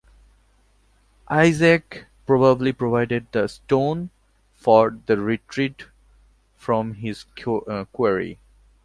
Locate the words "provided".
2.73-3.27